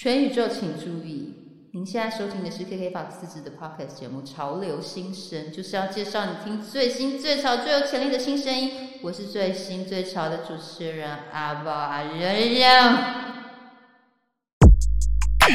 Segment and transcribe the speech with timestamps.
[0.00, 1.34] 全宇宙请注意！
[1.72, 8.70] 您现在收听的是 KK Box 自制的 Podcast 节目《潮流新声》，就是要介绍你听最新、最潮、最有潜力的新声音。
[9.02, 12.94] 我是最新最潮的主持人阿宝阿仁仁。
[15.40, 15.48] 欢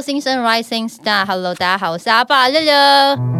[0.00, 1.26] 新生 Rising Star。
[1.26, 3.37] Hello，大家好，我是阿爸六六。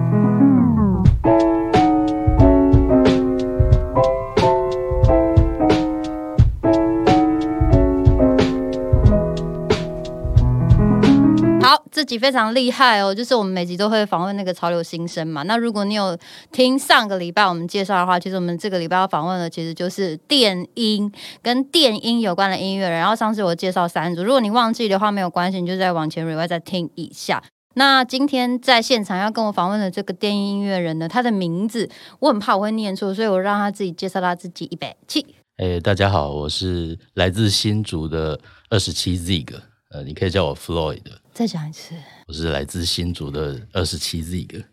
[12.09, 15.43] 集非常厉害哦，就是我们每集都会访问那个潮流新生嘛。
[15.43, 16.19] 那如果你有
[16.51, 22.99] 听上个礼拜我们介绍的话，其实我们这个礼拜要访问的其实就是电音跟电音有关的音乐人。
[22.99, 27.43] 然后上次我介绍三组，如果你忘记的话没有关系，你就再往前 r e w i 再听一下。
[27.75, 31.89] 那今天在现场要跟我访问的这个电音音乐人呢，他的名字
[32.19, 35.25] 我很怕我会念错，所以我让他自己介绍他自己一百七。
[35.59, 38.41] 哎，大家好，我是来自新竹的
[38.71, 39.55] 二十七 Zig，
[39.91, 41.03] 呃，你可以叫我 Floyd。
[41.39, 41.95] 再讲一次，
[42.27, 44.65] 我是来自新竹的二十七 Zig，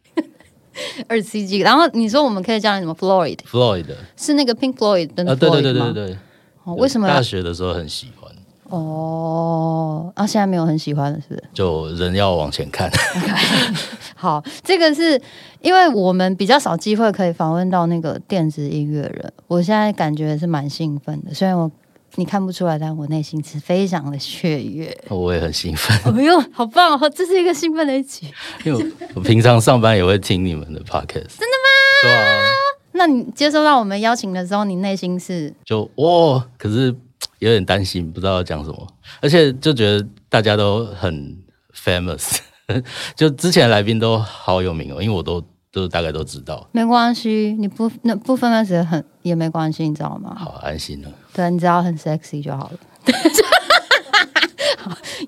[1.07, 1.59] 二十七 G。
[1.59, 3.85] 然后你说我们可以叫你什么 Floyd？Floyd
[4.17, 5.35] 是那个 Pink Floyd 的啊？
[5.35, 6.17] 对对对对对。
[6.63, 7.07] 哦，为什么？
[7.07, 8.31] 大学的时候很喜欢。
[8.69, 11.43] 哦，啊，现在没有很喜欢了，是不是？
[11.53, 12.89] 就人要往前看。
[14.17, 15.21] 好，这个是
[15.61, 21.69] 因为我们比较少机会可以访问到那个电子音乐人，我现在感觉是蛮兴奋的，虽然我。
[22.17, 24.97] 你看不出来，但我内心是非常的雀跃。
[25.09, 25.97] 我也很兴奋。
[26.15, 27.09] 哎呦，好棒哦！
[27.09, 28.31] 这是一个兴奋的一集。
[28.65, 31.37] 因为我平常上班也会听你们的 podcast。
[31.37, 32.01] 真的吗？
[32.03, 32.43] 对啊。
[32.93, 36.95] 那你接收到我们邀请的时候，你内心是就哇，可是
[37.39, 38.87] 有点担心，不知道要讲什么，
[39.21, 41.37] 而且就觉得大家都很
[41.75, 42.37] famous，
[43.15, 45.43] 就之前来宾都好有名哦，因为我都。
[45.75, 50.33] 都大概都知道，没关系，你不那不分开时很也没关系，你知道吗？
[50.37, 52.79] 好安心了，对，你只要很 sexy 就好了。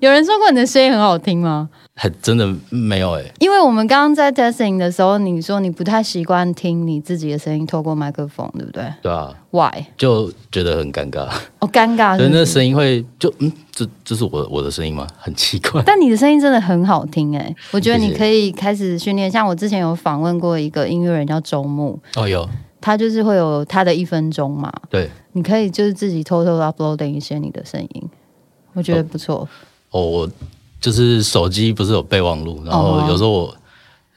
[0.00, 1.68] 有人说过你的声音很好听吗？
[2.00, 8.84] 还真的没有哎，因为我们刚刚在 testing 的时候，你说你不太习惯听你自己的声音透过麦克风，对不对？
[9.02, 9.34] 对啊。
[9.50, 9.84] Why？
[9.96, 11.28] 就觉得很尴尬。
[11.58, 12.14] 哦，尴尬。
[12.20, 15.08] 所以那声音会就嗯，这这是我我的声音吗？
[15.18, 15.82] 很奇怪。
[15.84, 19.28] 但你的声音真的很好听哎，我觉得你可以开始训练。
[19.28, 22.48] 像我之前有访问过一个音乐人叫周牧，哦有，
[22.80, 24.72] 他就是会有他的一分钟嘛。
[24.88, 25.10] 对。
[25.32, 28.08] 你可以就是自己偷偷 uploading 一些你的声音，
[28.74, 29.48] 我觉得不错。
[29.90, 30.30] 哦，我。
[30.80, 33.56] 就是手机不是有备忘录，然后有时候我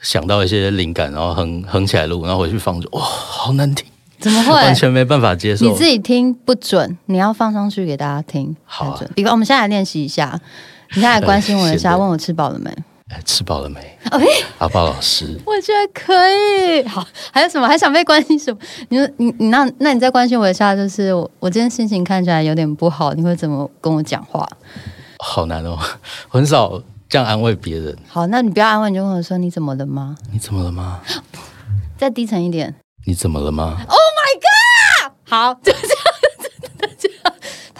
[0.02, 3.86] 想到一些灵感，然后哼哼起来录，然后回去放就哇，好难听，
[4.20, 5.66] 怎么会完全没办法接受？
[5.66, 8.56] 你自己听不准，你要放上去给大家听。
[8.66, 10.40] 好，比方我们现在来练习一下，
[10.90, 12.72] 你现在来关心我一下，问我吃饱了没？
[13.10, 13.98] 哎，吃饱了没
[14.60, 16.88] 阿宝老师，我觉得可以。
[16.88, 17.68] 好，还有什么？
[17.68, 18.58] 还想被关心什么？
[18.88, 24.48] 你说你你那那你再关心我一下，就是我我今天心情看起来有点不好，你会怎么跟我讲话？
[25.24, 25.78] 好难哦，
[26.28, 27.96] 很少这样安慰别人。
[28.08, 30.16] 好，那你不要安慰，你就跟我说你怎么了吗？
[30.32, 31.00] 你怎么了吗？
[31.98, 32.74] 再低沉一点。
[33.06, 35.12] 你怎么了吗？？Oh my god！
[35.28, 36.01] 好，就这样。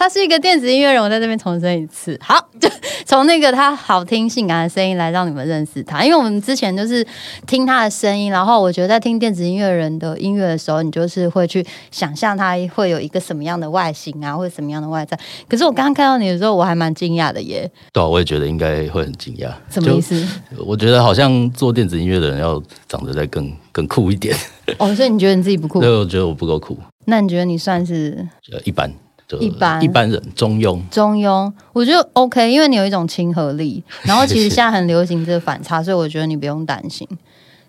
[0.02, 2.18] 他是一个电子音乐人，我在这边重申一次。
[2.20, 2.68] 好，就
[3.06, 7.06] 从那个他好听性感的声音来让你们认识他，因为我们之前就是
[7.46, 15.16] 听他的声音，然后我觉得在听电子音乐人的音乐的时候，你就是会去想象他会有一个什么样的外形啊，或者什么样的外在。
[15.48, 19.52] 可是我刚刚看到你的时候，我还蛮惊讶的耶，对啊、我也觉得应该会很惊讶。
[19.70, 20.26] 什么意思？
[20.66, 24.36] 我觉得好像做电子音乐的人要长得再更更酷一点。
[24.78, 25.88] 哦，所以你觉得你自己不酷对？
[25.88, 28.92] 我觉得我不够酷，那你觉得你算是呃，一般，
[29.32, 30.80] 就一般一般人中庸。
[30.90, 31.50] 中庸？
[31.72, 37.08] 我觉得 OK，因为你有一种亲和力，然后其实现在很流行这个反差， 所以我觉得你不用担心，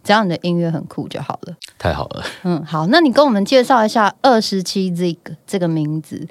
[0.04, 1.56] 只要你的音乐很酷就好了。
[1.80, 5.18] 太好了，嗯，好，那你跟我们介绍一下二十七 Zig
[5.48, 6.28] 这个名字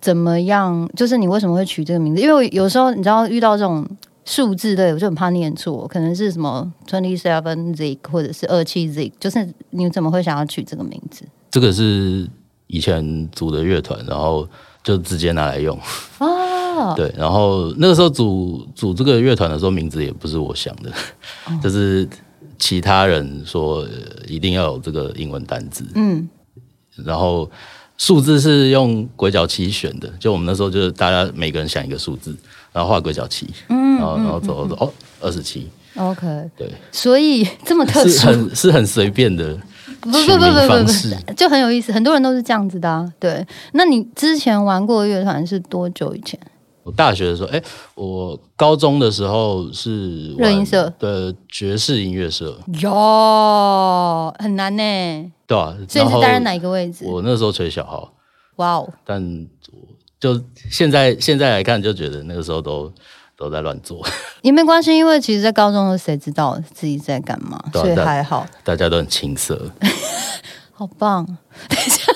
[0.00, 0.88] 怎么样？
[0.94, 2.20] 就是你为什么会取这个名字？
[2.20, 3.86] 因为有时候你知道遇到这种
[4.24, 11.24] 数字类，我就很怕念错，可能是什么 twenty seven Zig 或者是二七 Zig，就是你怎么会想要取这个名字？
[11.50, 12.28] 这个是
[12.72, 14.48] 以前组的乐团，然后
[14.82, 15.78] 就直接拿来用。
[16.18, 20.90] 哦， 对，然后那个时候组组这个乐团的时候，名字也不是我想的，
[21.44, 21.52] 哦。
[21.62, 22.08] 就是
[22.58, 23.88] 其他人说、呃
[24.26, 26.26] 一定要有这个英文单字，嗯，
[27.04, 27.50] 然后
[27.98, 32.34] 数字是用鬼脚七选的，就我们那时候就是大家每个人想一个数字，
[32.72, 36.26] 然后画鬼脚七，嗯，然后然后走走走，哦，二十七，OK，
[36.56, 39.58] 对，所以这么特是殊，很是很随便的
[40.02, 43.10] 不不不不不不就很有意思，很多人都是这样子的、啊。
[43.18, 46.38] 对，那你之前玩过乐团是多久以前？
[46.84, 47.62] 我大学的时候，哎，
[47.94, 57.04] 我高中的时候是玩热音社的爵士音乐社，哟很难呢，对啊、所以然后你是担任哪一个位置？
[57.06, 58.12] 我那时候吹小号，
[58.56, 59.46] 哇哦，但
[60.18, 62.92] 就现在现在来看，就觉得那个时候都
[63.42, 64.00] 都在乱做，
[64.42, 69.60] 也没关系，因为其实，在高中的时候谁知道自己在干嘛，所以还好，大家都很青涩。
[70.72, 71.24] 好棒。
[71.68, 72.12] 等一下，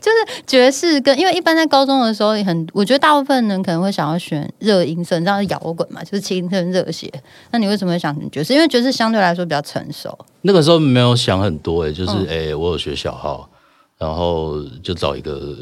[0.00, 7.10] 就是爵士跟，因为一般在高中的时候，也很，我觉得大部分人可能会想要选热音色，你知道是摇滚嘛，就是青春热血。
[7.50, 8.52] 那你为什么会想选爵士？
[8.54, 10.18] 因为爵士相对来说比较成熟。
[10.42, 13.48] 那个时候没有想很多、哎，就是嗯哎、诶我有学小号，
[13.98, 15.56] 然后就找一个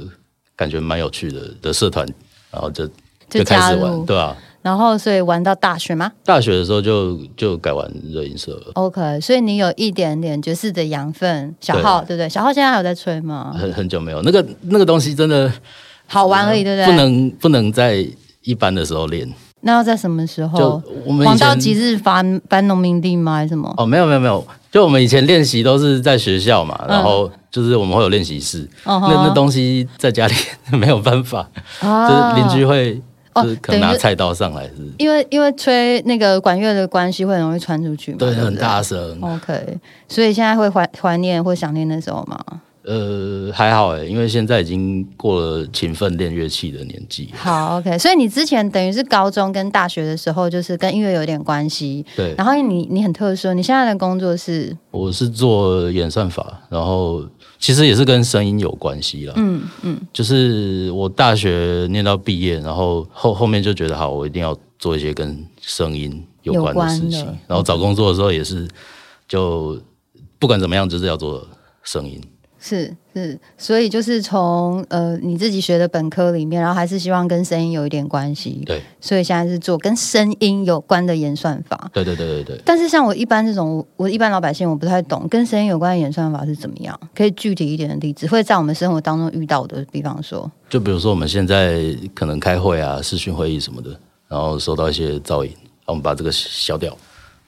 [0.56, 2.06] 感觉蛮有趣的的社团，
[2.50, 2.88] 然后就
[3.29, 4.37] 就开始玩，对啊。
[4.65, 11.55] 然后，所以玩到大学吗大学的时候就就改玩热音社了，？OK，所以你有一点点爵士的养分。
[11.61, 12.27] 小号对不对？
[12.27, 13.55] 小号现在还有在吹吗？
[13.55, 15.53] 很很久没有那个那个东西真的
[16.07, 16.87] 好玩而已，对不对？
[16.87, 16.93] 不。
[16.99, 18.07] 能不能在
[18.43, 19.31] 一般的时候练，
[19.61, 20.83] 那要在什么时候就？
[21.05, 23.35] 我们以黄道吉日翻翻农民地吗？
[23.35, 23.73] 还是什么？
[23.77, 30.35] 哦，没有没有没有，就我们以前练习都是在学校嘛，嗯然后就是我们会有练习室，哦那那东西在家里
[30.79, 31.47] 没有办法，
[31.81, 32.99] 啊就是邻居会
[33.35, 38.19] 哦就是可能拿菜刀上来是，因为因为吹那个管乐的关系，会很容易传出去嘛。
[38.19, 39.19] 对，很大声。
[39.21, 39.79] OK，
[40.09, 42.39] 所以现在会怀怀念或想念那时候吗？
[42.87, 47.31] 呃，还好哎，因为现在已经过了勤奋练乐器的年纪。
[47.35, 52.05] 好，OK，所以你之前等于是高中跟大学的时候，就是跟音乐有点关系。
[52.15, 57.25] 对，然后你你很特殊，你现在的工作是我是做演算法，然后
[57.59, 59.33] 其实也是跟声音有关系啦。
[59.39, 67.25] 嗯嗯就是我大学念到毕业，然后后后面就觉得好，我一定要做一些跟声音有关的事情。
[67.47, 68.69] 然后找工作的时候也是，
[69.27, 69.81] 就
[70.39, 71.49] 不管怎么样，就是要做
[71.82, 72.20] 声音。
[72.67, 81.91] 是是，所以就是从呃你自己学的本科里面，然后还是希望跟声音有一点关系，对，所以现在是做跟声音有关的演算法。
[81.93, 82.63] 对对对对对。
[82.65, 93.91] 但是像我一般这种，我我一般老百姓我不太懂跟声音有关的演算法是怎么样，可以具体一点的例子，会在我们生活当中遇到的，比方说，就比如说我们现在可能开会啊、视讯会议什么的，
[94.27, 96.97] 然后收到一些噪音，然后我们把这个消掉，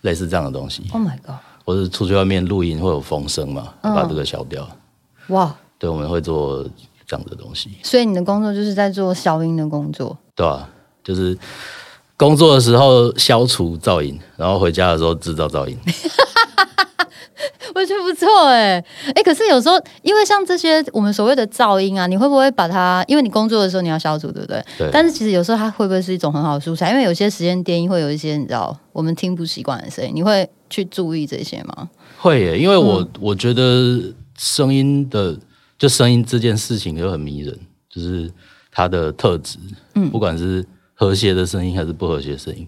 [0.03, 3.95] 类似这样的东西，Oh my god，或者出去外面录音会有风声嘛，嗯。
[3.95, 4.69] 把这个消掉。
[5.29, 5.55] 哇！
[5.79, 6.65] 对，我们会做
[7.07, 10.69] 这样的东西，所以你的工作就是在做消音的工作，对啊、
[11.05, 11.37] 就是
[12.17, 15.77] 工作的时候消除噪音，然后回家的时候制造噪音。
[17.75, 18.83] 我觉得不错哎
[19.15, 23.05] 哎，可是有时候因为像这些我们所谓的噪音啊，你会不会把它？
[23.07, 24.65] 因为你工作的时候你要消除，对不对？
[24.79, 26.91] 对但是其实有时候它会不会是一种很好的素材？
[26.91, 31.91] 因为有些时间电音会有一些你知道我们听不习惯的声音，你会去注意这些吗？
[32.19, 34.01] 会耶，因为我、嗯我觉得
[34.39, 35.39] 声音的
[35.79, 38.31] 就声音这件事情就很迷人，就是
[38.71, 39.59] 它的特质，
[39.95, 40.65] 嗯，不管是
[40.95, 42.67] 和谐的声音还是不和谐的声音，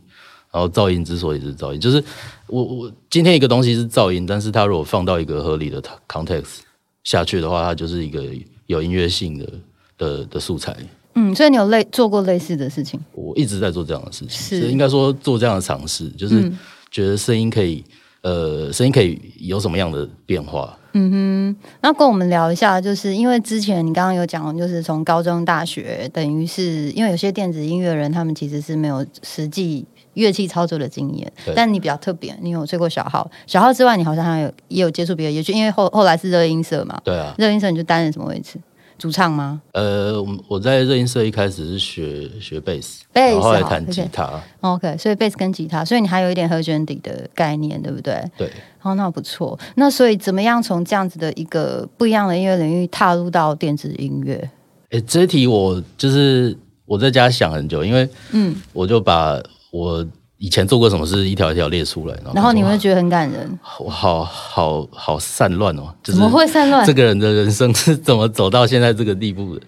[0.51, 2.03] 然后噪音之所以是噪音，就是
[2.47, 6.59] 我我今天一个东西是噪音，但是它如果放到一个合理的 context
[7.05, 8.25] 下去的话，它就是一个
[8.67, 9.53] 有音乐性的
[9.97, 10.77] 的的素材。
[11.15, 13.01] 嗯，所以你有类做过类似的事情？
[13.13, 16.59] 我一直在做这样的事情，是是应该说做这样的尝试，就是嗯
[16.91, 17.85] 觉得声音可以，
[18.21, 20.78] 呃，声音可以有什么样的变化？
[20.93, 38.59] 嗯哼，那跟我们聊一下，就是因为之前你刚刚有讲，就是从高中、大学，等于是因为有些电子音乐人，他们其实是没有实际乐器操作的经验，但你比较特别，你有吹过小号，小号之外，你好像还有也有接触别的乐器，因为后后来是热音社嘛，对啊，热音社你就担任什么位置？
[38.99, 44.29] 主唱吗呃，我我在热音社一开始是学学贝斯，贝斯然后后来弹吉他
[44.61, 48.23] ，？OK，所以贝斯跟吉他，所以你还有一点和弦底的概念，对不对？
[48.37, 48.51] 对。
[48.83, 49.59] 哦，那不错。
[49.77, 54.51] 那所以怎么样从这样子的一个不一样的音乐领域踏入到电子音乐？
[54.91, 59.41] 诶，这一题我就是我在家想很久，因为嗯，我就把
[59.71, 60.05] 我
[60.39, 66.95] 以前做过什么事一条一条列出来，然后你说会觉得很感人，哇我好好好散乱哦，就是怎么会散乱这？
[66.95, 69.63] 个人的人生是怎么走到现在这个地步的？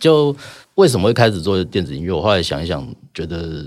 [0.00, 0.34] 就
[0.76, 2.12] 为什么会开始做电子音乐？
[2.12, 3.64] 我后来想一想，觉得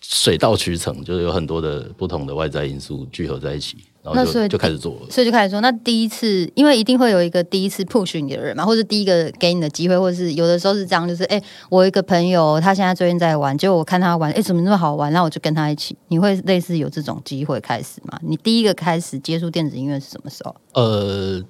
[0.00, 3.76] 水到渠成，就是有很多的不同的外在因素聚合在一起，
[4.14, 5.10] 然后那所以就就开始做了。
[5.10, 15.96] 所以就开始说，那第一次，因为一定会有一个第一次 push 你的人嘛，或者第一个给你的机会，或者是有的时候是这样，就是哎、我一个朋友，他现在最近在玩，结果我看他玩，哎、怎么那么好玩，那我就跟他一起。
[16.08, 18.18] 你会类似有这种机会开始吗？
[18.22, 20.54] 你第一个开始接触电子音乐是什么时候？
[20.74, 21.42] 呃，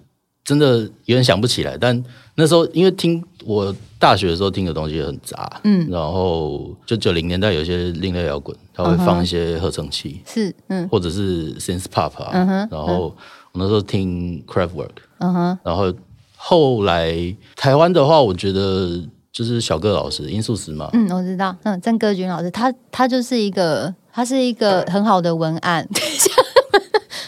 [0.47, 2.03] 真的有点想不起来，但
[2.37, 10.89] 那时候因为听我大学的时候听的东西很杂，嗯，然后就九零年代有一些另类摇滚，他会放一些合成器，是，嗯。
[10.89, 13.15] 或者是 synth pop 啊，嗯哼然后
[13.53, 15.93] 我那时候听 Craftwork，嗯哼，然后
[16.37, 17.13] 后来
[17.57, 25.89] 台湾的话，我觉得就是小哥老师音速石嘛，嗯，我知道，嗯，郑歌君老师，他他就是一个，他是一个很好的文案，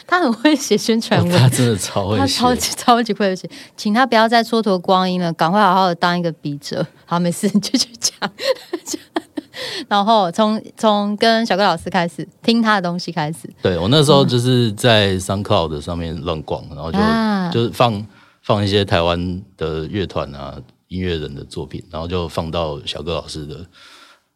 [0.09, 2.21] 他很会写宣传文， 他真的超会写。
[2.21, 6.85] 他超，级超级会写，请他不要再蹉跎光阴了，赶快好好的当一个笔者。
[7.05, 8.15] 好，没事，你继续讲。
[9.89, 17.51] 然后从从跟小哥老师开始听他的东西开始，对我那时候就是在 SoundCloud 上面乱逛，然后就、啊。
[17.51, 18.07] 就是放
[18.41, 23.57] 放一些台湾的乐团啊、音乐人的作品，然后就放到小哥老师的，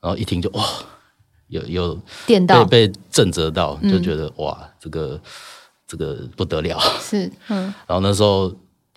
[0.00, 0.64] 然后一听就哇，
[1.48, 2.64] 有有电到。
[2.64, 5.20] 被被震折到，就觉得、哇，这个
[5.92, 6.78] 这个不得了。
[7.00, 8.50] 是嗯然后那时候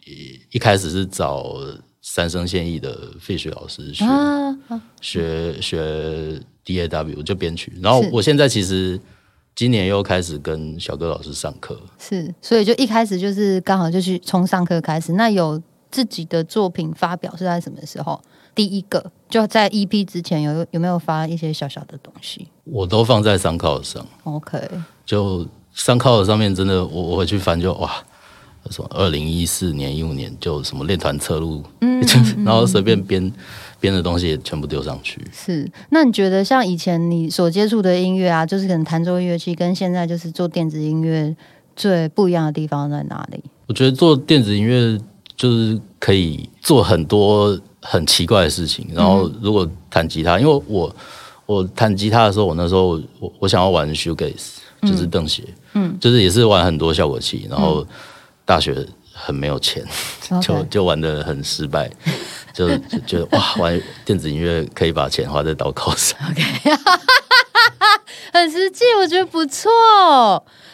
[0.05, 1.55] 一一开始是找
[2.01, 4.55] 三生现役的费雪老师学、啊，
[5.01, 8.99] 学学 DAW 就编曲，然后我现在其实
[9.55, 15.13] 今年又开始跟小哥老师上课，是，所以就一开始就是刚好就去从上课开始。
[15.13, 15.61] 那有
[15.91, 18.21] 自己的作品发表是在什么时候？
[18.53, 24.57] 第一个就在 EP 之前有有没有发一些小小的东西我都放在 SoundCloud 上，？OK，
[25.05, 25.45] 就
[25.77, 27.91] SoundCloud 上面真的我我回去翻就哇。
[28.72, 28.89] 什么？
[28.96, 32.03] 二零一四年、一五年就什么练团侧录，嗯，
[32.44, 33.32] 然后随便编
[33.79, 35.22] 编的东西也全部丢上去。
[35.32, 41.36] 是，那你觉得像以前你所接触的音乐啊，就是可能弹奏乐器，跟现在就是做电子音乐
[41.75, 43.39] 最不一样的地方在哪里？
[43.67, 45.00] 我觉得做电子音乐
[45.38, 48.88] 就是可以做很多很奇怪的事情。
[48.96, 50.96] 然后如果弹吉他，因为我
[51.46, 54.55] 我弹吉他的时候，我那时候我我想要玩 shoegaze，
[54.86, 57.48] 就是邓鞋，嗯，就是也是玩很多效果器。
[57.50, 57.86] 然后
[58.46, 59.84] 大学很没有钱，
[60.42, 61.89] 就就玩的很失败，
[62.54, 66.44] 就就觉得哇，玩电子音乐可以把钱花在刀口上，OK。
[68.34, 69.72] 很实际，我觉得不错，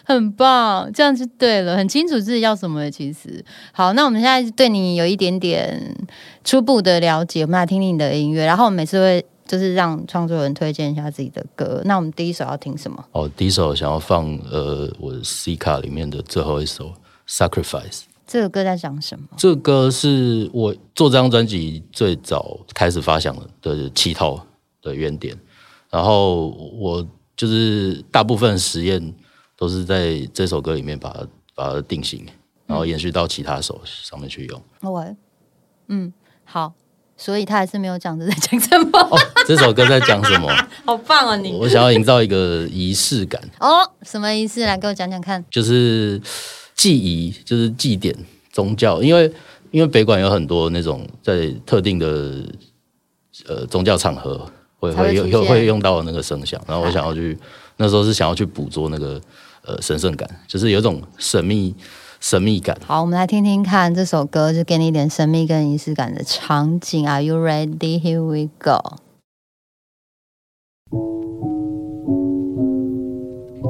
[0.04, 2.90] 很棒，这样就对了，很清楚自己要什么。
[2.90, 5.96] 其实，好，那我们现在对你有一点点
[6.44, 11.82] 初步的了解，我们来听听你的音乐，然后我们每次会就是让创作人推荐一下自己的歌。
[11.86, 13.04] 那我们第一首要听什么？
[13.12, 16.94] 哦，第一首想要放呃我 C 卡里面的最后一首
[17.28, 18.04] Sacrifice。
[18.26, 19.28] 这个歌在讲什么？
[19.36, 24.40] 这个歌是我做这张专辑最早开始发想的起头
[24.82, 25.38] 的原点，
[25.90, 27.06] 然后我
[27.36, 29.14] 就是大部分实验
[29.58, 32.26] 都是在这首歌里面把它把它定型，
[32.66, 34.62] 然后延续到其他首上面去用。
[34.82, 35.06] 我，
[35.88, 36.14] 嗯，
[36.46, 36.74] 好，
[37.24, 40.52] 所以他还是没有讲这在讲什么，哦，这首歌在讲什么？
[40.84, 41.52] 好棒哦你！
[41.52, 44.62] 我想要营造一个仪式感，哦，什么仪式？
[44.62, 45.46] 来给我讲讲看。
[45.52, 46.20] 就是
[46.74, 48.16] 祭仪，就是祭典
[48.52, 49.32] 宗教，因为
[49.70, 52.44] 因为北管有很多那种在特定的
[53.48, 54.44] 呃宗教场合
[54.80, 57.38] 会会用才会用到那个声响，然后我想要去
[57.78, 59.22] 那时候是想要去捕捉那个
[59.64, 61.76] 呃神圣感，就是有一种神秘
[62.22, 62.78] 神秘感。
[62.86, 67.06] 好，我们来听听看这首歌，就给你一点神秘跟仪式感的场景。
[67.10, 68.00] Are you ready?
[68.00, 68.98] Here we go.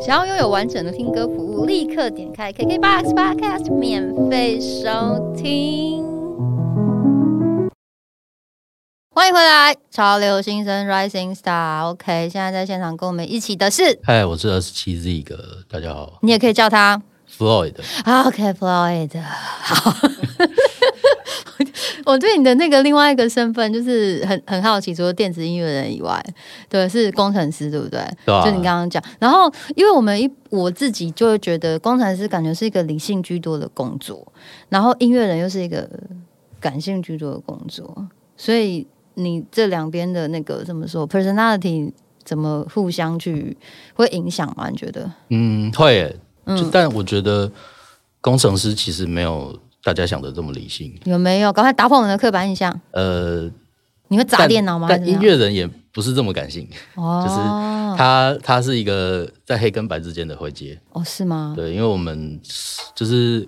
[0.06, 6.04] 想要拥有完整的听歌服务，立刻点开 KKBOX Podcast 免费收听。
[9.14, 11.86] 欢迎迎回来，潮流新生 Rising Star。
[11.90, 17.02] OK，现在在现场跟我们一起的是，嗨，我是二十七 Z 哥，大家好你也可以叫他
[17.38, 17.76] ，Floyd。
[18.26, 19.22] OK，Floyd。
[19.22, 19.94] 好，
[22.06, 26.24] 我对你的那个另外一个身份就是很很好奇，除了电子音乐人以外，
[26.68, 28.00] 对，是工程师，对不对？
[28.26, 34.32] 对啊就你刚刚讲，然后因为我们一我自己就会觉得工程师感觉是一个理性居多的工作，
[34.70, 35.88] 然后音乐人又是一个
[36.60, 41.92] 感性居多的工作，所以你这两边的那个怎么说 personality
[42.24, 43.56] 怎么互相去
[43.94, 44.68] 会影响吗？
[44.70, 45.10] 你觉得？
[45.30, 47.50] 嗯，会嗯但我觉得
[48.20, 50.94] 工程师其实没有大家想的这么理性。
[51.06, 51.52] 有没有？
[51.54, 52.80] 赶快打破我们的刻板印象。
[52.92, 53.50] 呃，
[54.08, 54.88] 你会砸但电脑吗？
[54.90, 57.40] 但音乐人也不是这么感性，哦， 就是
[57.98, 60.80] 他他是一个在黑跟白之间的灰阶。
[60.94, 61.54] 哦是吗？
[61.56, 62.40] 对，因为我们
[62.96, 63.48] 就是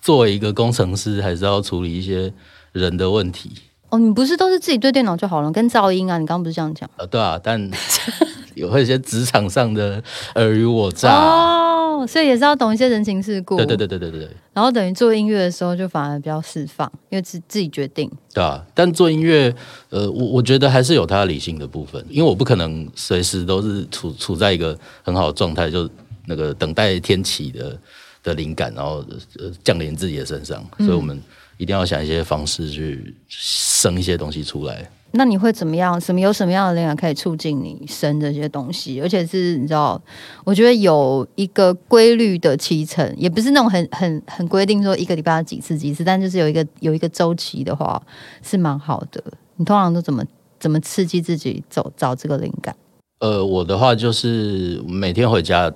[0.00, 2.32] 作为一个工程师，还是要处理一些
[2.72, 3.50] 人的问题。
[3.90, 6.88] 哦，你不是都是自己对电脑就好了，跟噪音啊，你刚刚不是这样讲？
[6.96, 7.70] 呃，对啊，但
[8.54, 10.02] 有会有一些职场上的
[10.34, 11.10] 尔虞我诈。
[11.12, 13.56] 哦，所以也是要懂一些人情世故。
[13.56, 18.10] 对对对对对对对，然后等于做音乐的时候，就反而比较释放，因为自自己决定。
[18.32, 18.64] 对啊。
[18.74, 19.54] 但做音乐，
[19.90, 25.88] 呃，我我觉得还是有它理性的部分，因为我不可能随时都是处处在一个很好的状态，就
[26.26, 27.78] 那个等待天启的
[28.22, 29.04] 的灵感，然后
[29.38, 31.20] 呃降临自己的身上，所以我们
[31.58, 34.90] 一定要想一些方式去生一些东西出来。
[35.12, 36.00] 那你会怎么样？
[36.00, 39.00] 什么有什么样的灵感可以促进你生这些东西？
[39.00, 40.00] 而且是你知道，
[40.44, 48.02] 我觉得有一个规律的期程，也不是那种很很很规定说一个礼拜要几次几次，但就是有一个有一个周期的话，
[48.42, 49.22] 是蛮好的。
[49.56, 50.24] 你通常都怎么
[50.58, 52.74] 怎么刺激自己走找这个灵感？
[53.20, 55.72] 呃，我的话就是每天回家，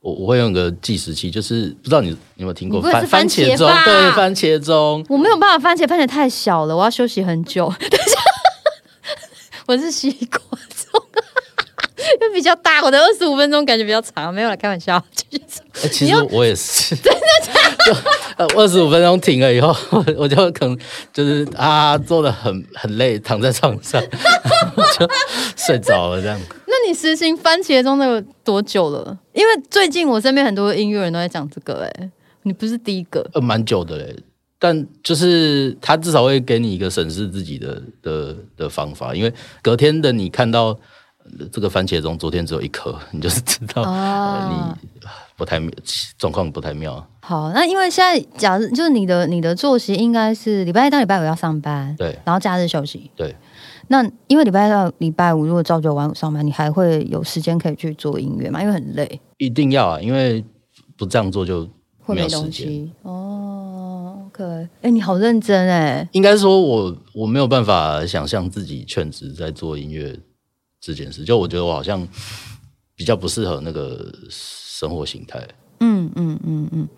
[0.00, 3.68] 我我会用个计时器，就是不知道你你有没有听过番番茄钟？
[3.84, 5.04] 对，番茄钟。
[5.08, 7.68] 我没有办法番茄，番茄太小了，我要休息很久。
[7.78, 8.18] 等一下，
[9.66, 11.02] 我是西瓜钟，
[12.20, 15.02] 因为比较大，我的二十五分钟感觉比较长，没有来开玩笑。
[15.14, 17.20] 继续其实我也是， 真的
[17.86, 17.92] 就
[18.36, 20.78] 呃 二十五分钟停了以后，我我就可能
[21.12, 24.00] 就是啊，做的很很累，躺在床上
[24.98, 25.08] 就
[25.56, 26.38] 睡着了这样。
[26.66, 29.16] 那你实行番茄钟那个多久了？
[29.32, 32.10] 因为最近我身边很多音乐人都在讲这个、哎，
[32.42, 33.24] 你不是第一个。
[33.34, 34.16] 呃，蛮久的嘞，
[34.62, 40.66] 但就是他至少会给你一个审视自己的的的方法，因为隔天的你看到
[41.38, 43.82] 呃这个番茄钟昨天只有一颗，你就是知道、
[44.48, 45.68] 你不太妙
[46.16, 47.04] 状况不太妙。
[47.22, 53.10] 好，那因为现在假如就是你的你的作息应该是礼拜一到礼拜五要上班，对然后假日休息。
[53.16, 53.34] 对，
[53.88, 58.62] 那因为礼拜一到礼拜五如果朝九晚五上班，你还会有时间可以去做音乐吗？
[58.62, 60.44] 因为很累，一定要啊，因为
[60.96, 61.68] 不这样做就
[62.02, 62.26] 会没。
[62.28, 62.90] 东西。
[63.02, 66.08] 哦，OK，哎、你好认真哎。
[66.12, 70.18] 应该说我我没有办法想象自己全职在做音乐
[70.80, 72.06] 这件事，就我觉得我好像
[72.94, 75.40] 比较不适合那个生活形态。
[75.80, 76.88] 嗯嗯嗯嗯，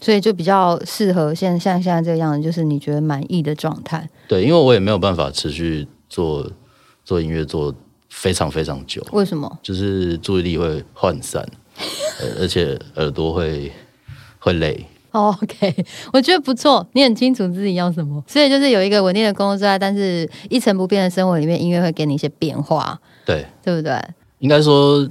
[0.00, 4.08] 所以就比较适合现像现在这个样子，就是你觉得满意的状态。
[4.28, 6.50] 对，因为我也没有办法持续做
[7.04, 7.74] 做音乐做
[8.08, 9.58] 非常非常久，为什么？
[9.62, 11.46] 就是注意力会涣散，
[12.20, 13.70] 呃而且耳朵会
[14.44, 14.86] 会累。
[15.12, 15.74] 哦 OK，
[16.12, 23.96] 我觉得不错，你很清楚自己要什么，所以就是有一个稳定的工作之外，但是一成不变的生活里面，音乐会给你一些变化，对，对不对？
[24.40, 25.08] 应该说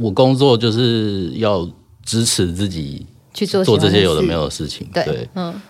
[0.00, 1.68] 我工作就是要
[2.04, 4.88] 支持自己去做做这些有的没有的事情。
[4.94, 5.60] 对，对，嗯，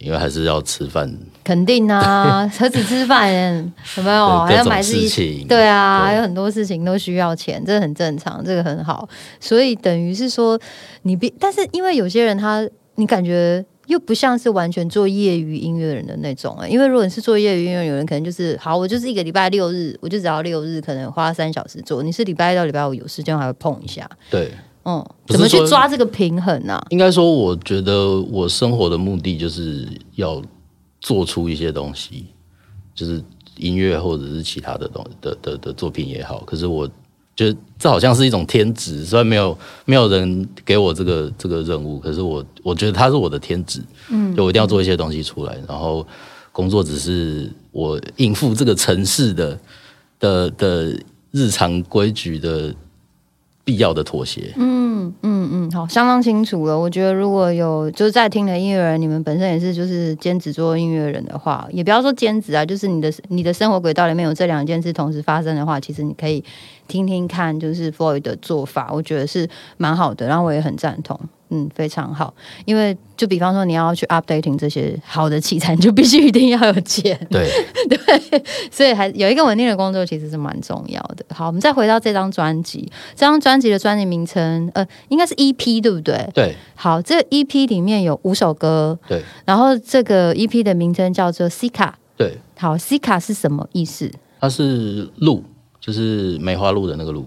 [0.00, 1.12] 因为还是要吃饭。
[1.42, 3.32] 肯定啊， 何止吃饭，
[3.96, 4.38] 有没有？
[4.40, 9.08] 还要买自己事情对啊，对还有很多事情都需要钱，这很正常，这个很好。
[9.40, 10.60] 所以等于是说，
[11.02, 22.02] 你别，但是因为有些人他，你感觉又不像是完全做业余音乐人的那种、欸，因为如果你是做业余音乐人，有人可能就是好，我就是一个礼拜六日，我就只要六日，可能花三小时做。
[22.02, 24.52] 你是礼拜一到礼拜五有时间还会碰一下，对，
[24.88, 26.86] 嗯，怎么去抓这个平衡呢、啊？
[26.88, 30.42] 应该说，我觉得我生活的目的就是要
[30.98, 32.24] 做出一些东西，
[32.94, 33.22] 就是
[33.58, 36.42] 音乐或者是其他的东的的的作品也好。
[36.46, 36.88] 可是我
[37.36, 46.06] 觉得这好像是一种天职，虽然没有没有人给我这个这个任务，可是我我觉得它是我的天职，嗯，就我一定要做一些东西出来，然后
[46.50, 49.60] 工作只是我应付这个城市的
[50.18, 50.98] 的的
[51.30, 52.74] 日常规矩的
[53.68, 54.50] 必要的妥协。
[54.56, 56.78] 嗯嗯嗯，好，相当清楚了。
[56.78, 66.42] 我觉得如果有就是在听的音乐人，你们本身也是就是兼职做音乐人的话，也不要说兼职啊，就是你的你的生活轨道里面有这两件事同时发生的话，其实你可以
[66.88, 71.18] 听听看，就是 Floyd 的做法，我觉得是蛮好的，然后我也很赞同。
[71.50, 72.34] 嗯，非常好，
[72.66, 77.48] 因为就比方说你要去 updating 这些好的器材， 你就必须一定要有钱，对，
[77.88, 81.24] 对，所以还有一个稳定的工作其实是蛮重要的。
[81.34, 86.28] 好，我们再回到这张专辑，这张专辑的专辑名称，呃，应该是 EP 对不对？
[86.34, 91.92] 对，好，这个 EP 里面有五首歌，对，然后这个 EP 的名称叫做 Sika。
[92.18, 94.10] 对，好，Sika 是什么意思？
[94.38, 95.42] 它是鹿，
[95.80, 97.26] 就是梅花鹿的那个鹿，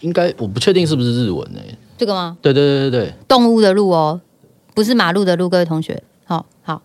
[0.00, 2.36] 应该我不确定是不是日文诶、这个吗？
[2.42, 4.20] 对对对对对，动物的鹿哦，
[4.74, 6.02] 不是马路的路，各位同学。
[6.24, 6.80] 好好，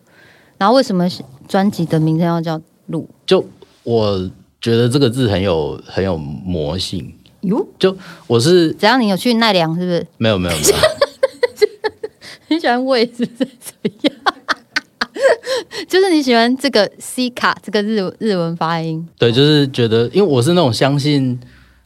[0.58, 3.08] 然后为什么是专辑的名称要叫鹿？
[3.24, 3.44] 就
[3.82, 7.12] 我觉得这个字很有很有魔性。
[7.42, 7.96] 哟，就
[8.26, 8.98] 我是只要？
[8.98, 10.06] 你有去奈良是不是？
[10.18, 10.74] 没有没有没有，
[12.48, 13.50] 很喜欢喂是不是？
[13.60, 14.05] 怎么样？
[15.88, 21.38] 就是你喜欢这个 C 卡这个日日文发音，对，就是觉得，因为我是那种相信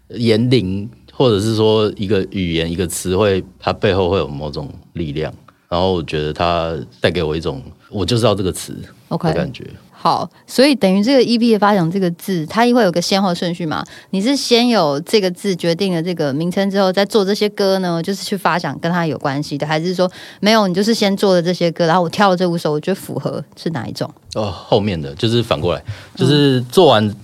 [0.09, 5.33] 言灵，或者是说一个语言一个词汇，它背后会有某种力量，
[5.69, 8.77] 然后我觉得它带给我一种我就知道这个词
[9.09, 9.65] OK 的感觉。
[10.03, 13.85] 好，所以等于这个 EP 的发想这个字，它会有个先后顺序嘛？
[14.13, 20.11] 你是先有这个字决定了这个名称之后，再做这些歌呢，就是去发想跟它有关系的，还是说
[20.41, 20.67] 没有？
[20.67, 24.11] 你就是先做了这些歌，然后我挑了这五首，我觉得符合是哪一种？
[24.37, 25.85] 哦，后面的就是反过来，
[26.17, 27.15] 就是做完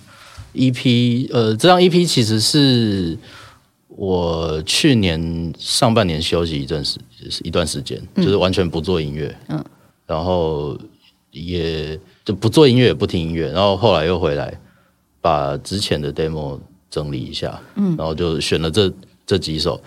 [0.53, 3.17] EP，呃，这张 EP 其实是
[3.89, 6.99] 我去年上半年休息一阵时
[7.43, 9.65] 一段时间，就是完全不做音乐，嗯，
[10.07, 10.79] 然后
[11.31, 14.53] 也就不做音乐，也不听音乐，然后后来又回来
[15.21, 16.59] 把之前的 demo
[16.91, 18.93] 整理一下，嗯，然后就选了这
[19.25, 19.81] 这几首，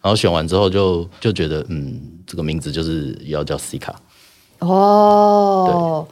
[0.00, 4.00] 然后选完之后就就觉得，嗯，这个名字就是要叫 C 卡，
[4.60, 6.06] 哦，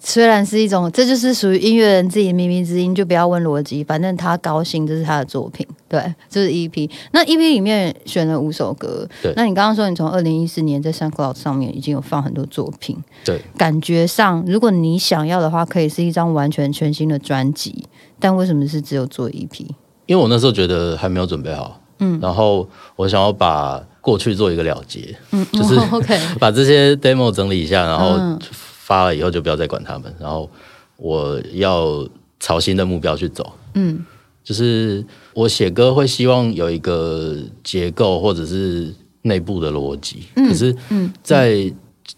[0.00, 6.88] 虽然是一种，这就是属于音乐人自己靡靡之音，就不要问逻辑，反正他高兴，这是他的作品，对，这是 EP。
[7.12, 13.40] 那 EP 里面选了五首歌，对那你刚刚说你从二零一四年在 SoundCloud 上面已经有放很多作品，对。
[13.56, 17.84] 感觉上如果你想要的话，可以是一张完全全新的专辑，
[18.20, 19.66] 但为什么是只有做 E EP？
[20.06, 28.38] 因为我那时候觉得还没有准备好，嗯，然后我想要把过去做一个了结，嗯，就是 OK， 把这些 demo 整理一下，然后嗯
[28.88, 30.48] 发了以后就不要再管他们，然后
[30.96, 32.08] 我要
[32.40, 34.02] 朝新的目标去走，嗯，
[34.42, 40.74] 就是我写歌会希望有一个结构或者是内部的逻辑，可是，
[41.22, 41.70] 在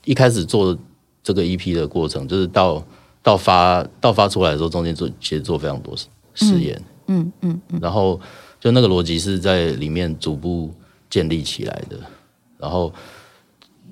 [0.05, 0.79] 一开始做
[1.25, 2.81] 这个 EP 的过程，就是到
[3.21, 5.93] 到发到发出来的时候，中间做其实做非常多
[6.35, 7.61] 实验，嗯嗯。
[7.81, 8.21] 然后
[8.61, 10.73] 就那个逻辑是在里面逐步
[11.11, 11.99] 建立起来的，
[12.59, 12.95] 然后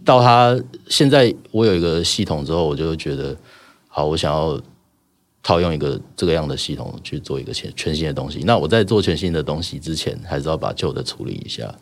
[0.09, 3.37] 到他现在我有一个系统之后，我就会觉得
[3.89, 4.59] 好，我想要
[5.43, 8.39] 套用一个这个样的系统去做一个全全新的东西。
[8.47, 11.75] 那我在做全新的东西之前，还是要把旧的处理一下，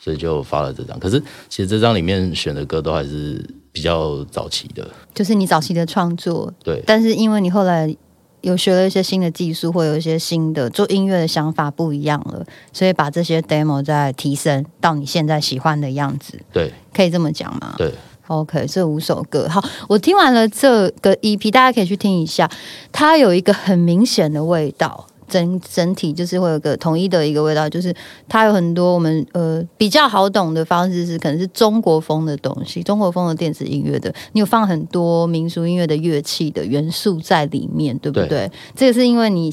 [0.00, 0.98] 所以就发了这张。
[0.98, 7.96] 可是其实这张里面选的歌都还是比较早期的，就是你早期的创作，对但是因为你后来
[8.44, 17.74] 有学了一些新的技术，或有一些新的做音乐的想法不一样了，所以把这些 demo 再提升到你现在喜欢的样子，对可以这么讲吗？
[17.76, 17.92] 对。
[18.26, 22.50] OK，这五首歌，好，我听完了这个 EP，大家可以去听一下，
[22.90, 27.94] 它有一个很明显的味道，整整体就是会有个统一的一个味道，就是
[28.28, 38.28] 它有很多我们呃比较好懂的方式是可能是中国风的东西，中国风的电子音乐的，你有放很多民俗音乐的乐器的元素在里面，对不对？
[38.28, 39.52] 对这个是因为你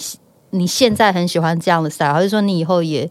[0.51, 3.09] 你现在很喜欢这样的 style，还是说你以后也？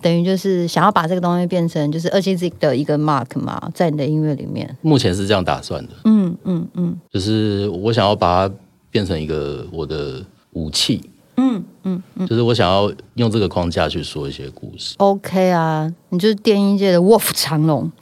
[0.00, 4.76] 等于就是想要把这个东西变成就是二七 Z 的一个 mark 嘛，在你的音乐里面。
[4.80, 8.54] 目前是这样打算的，嗯嗯嗯就是我想要把它
[8.90, 10.20] 变成一个我的
[10.54, 11.00] 武器，
[11.42, 14.94] 嗯嗯嗯就是我想要用这个框架去说一些故事。
[14.98, 17.90] ，OK 啊，你就是电音界的卧虎藏龙。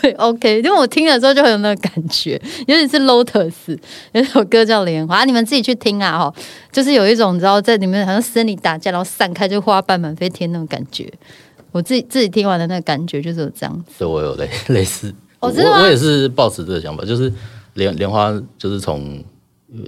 [0.00, 3.78] 对，OK，因为我听了之后就很有那个感觉，尤其是 Lotus
[4.12, 6.34] 有一首歌叫《莲花》，你们自己去听啊，哈，
[6.72, 11.12] 就是有一种你知道在里面好像森林打架，然后散开就花瓣满飞天那种感觉。
[11.70, 13.92] 我自己自己听完的那个感觉就是有这样子。
[13.98, 17.32] 对我有类类似，我我也是抱持这个想法，就是
[17.74, 19.22] 莲莲花就是从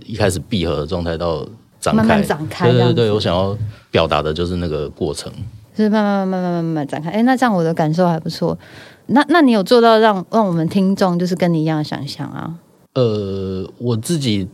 [0.04, 1.46] 一开始闭合的状态到
[1.80, 3.56] 展开，慢慢展开对对对，我想要
[3.90, 5.32] 表达的就是那个过程。
[5.74, 7.10] 就是慢慢慢慢慢慢慢慢展开。
[7.10, 8.58] 哎，那这样我的感受还不错。
[9.06, 12.54] 那那你有做到让让我们听众就是跟你一样的想象啊？
[12.94, 14.46] 呃，我自己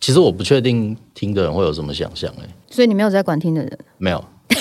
[0.00, 4.24] 其实我不确定听的人会有什么想象，哎，所以你没有在管听的人，没有，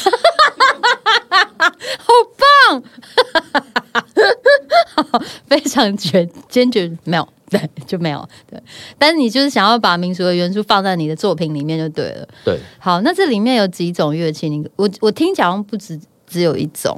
[5.48, 8.62] 非常决坚决没有， 对，就没有对。
[8.98, 12.28] 但是你就是想要把民俗的元素放在你的作品里面就对了。
[12.46, 14.50] 对，好，那这里面有几种乐器？
[14.50, 16.98] 你我我听起来好像不止只有一种。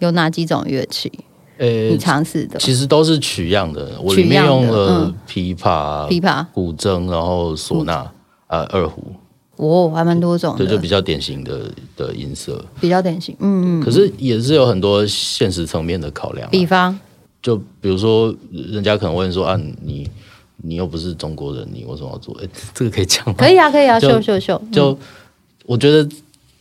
[0.00, 1.10] 有哪几种乐器？
[1.56, 8.08] 呃你，尝试的其实都是取样的，我里面用了嗯琵琶、琵琶，古筝，然后唢呐、
[8.46, 9.02] 呃二胡，
[9.56, 12.64] 哦，还蛮多种对，就，比较典型的的音色。
[12.80, 13.34] 比较典型。
[13.40, 16.96] 嗯嗯，可是也是有很多现实层面的考量啊、比方
[17.42, 20.08] 就比如说，人家可能问说啊，你
[20.56, 22.36] 你又不是中国人，你为什么要做？
[22.42, 23.34] 哎， 这个可以讲吗？
[23.38, 24.98] 可以啊，可以啊，秀秀秀，就
[25.66, 26.08] 我觉得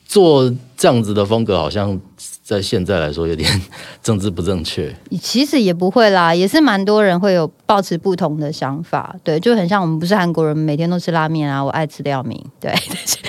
[0.05, 1.99] 做这样子的风格，好像
[2.43, 3.49] 在现在来说有点
[4.03, 4.95] 政治不正确。
[5.19, 12.71] 其实也不会啦，也是蛮多人会有抱持不同的想法，对，就很像我们不是韩国人，每天都吃拉面啊，我爱吃的要命，对，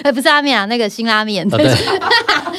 [0.02, 1.66] 哎， 不是拉面啊，那个新拉面，啊，对，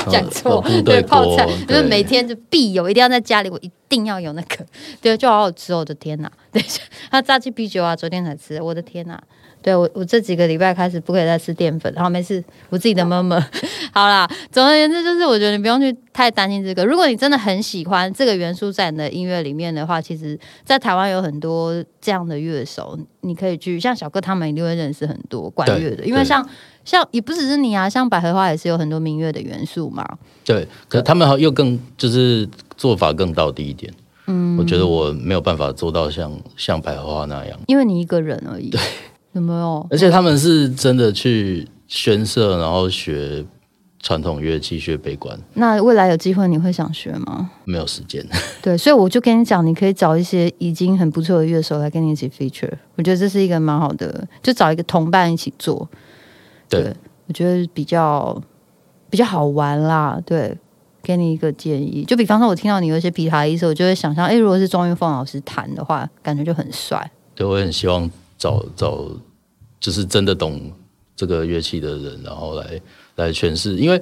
[0.10, 4.66] 讲错呃，部队锅泡菜，就是每天就必有，一定要在家里，我一定要有那个，
[5.02, 6.32] 对，就好好吃哦，我的天哪！
[6.52, 6.64] 对，
[7.12, 9.22] 他炸鸡啤酒啊，昨天才吃，我的天哪！
[9.62, 13.40] 对我，我这几个礼拜开始不可以再吃淀粉，然后，没事，我自己的妈妈。
[13.92, 16.86] 好啦，总而言之，就是我觉得你不用去太担心这个。
[16.86, 26.48] 如果你真的很喜欢这个元素在你的音乐里面的话，其实，在台湾有很多这样的乐手，你可以去，像小哥他们一定会认识很多管乐的，因为像
[26.86, 30.08] 像也不只是你啊，像百合花也是有很多民乐的元素嘛。
[30.46, 33.92] 对，可他们好又更就是做法更到底一点。
[34.28, 38.72] 嗯，我觉得我没有办法做到像像百合花那样，因为你一个人而已，
[39.40, 39.88] 有没有？
[39.90, 43.46] 而且他们是真的去宣社，然后学
[44.02, 47.50] 传统乐器，学悲观，那未来有机会你会想学吗？
[47.66, 48.26] 没有时间。
[48.62, 55.88] 对，所以我就跟你讲，你可以找一些已经很不错的乐手来跟你一起 feature，我觉得这是一个蛮好的，就找一个同伴一起做，
[56.70, 56.94] 对，
[57.28, 58.42] 我觉得比较
[59.10, 60.22] 比较好玩啦。
[60.26, 60.58] 对，
[61.02, 67.12] 给你一个建议，就比方说，我听到你有一些琵琶意思，我就会想象，哎，如果是庄玉凤老师弹的话，感觉就很帅。
[67.36, 69.08] 对我也很希望找找
[69.80, 70.72] 就是真的懂
[71.16, 72.82] 这个乐器的人，然后来
[73.16, 74.02] 来诠释，因为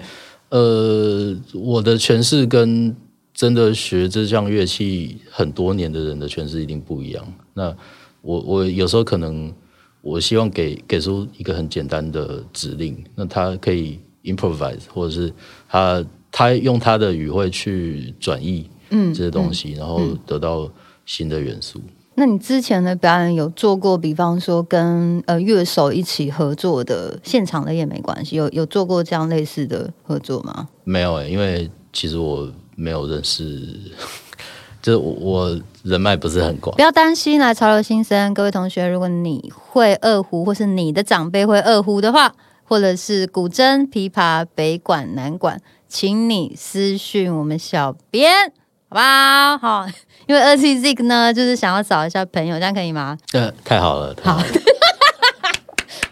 [0.50, 2.96] 呃，我的诠释跟
[3.34, 7.34] 真的学这项乐器很多年的人的诠释一定不一样。
[7.54, 7.76] 那
[8.22, 9.54] 我我有时候可能
[10.02, 15.34] 我希望给给出一个很简单的指令，那他可以 improvise，或者是
[15.68, 20.72] 他他用他的语汇去转译嗯这些东西，然后得到
[21.06, 21.82] 新的元素。
[22.20, 30.68] 那你之前的表演有做过，比方说跟呃乐手一起合作的现场的也没关系，有有做过这样类似的合作吗？
[30.84, 33.80] 没有诶、因为其实我没有认识，
[34.82, 36.82] 就是我我人脉不是很广不。
[36.82, 48.52] 要担心，来潮流新生，各位同学，如果你会二胡，或是你的长辈会二胡的话，或者是古筝、琵琶、北管、南管，请你私讯我们小编，
[48.90, 49.58] 好不好？
[49.58, 49.88] 好，
[50.28, 53.18] 因为二七 Z 呢，就是想要找一下朋友，这样可以吗？
[53.34, 54.46] 呃，太好了，太好了